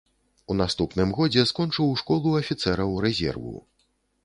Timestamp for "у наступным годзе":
0.53-1.43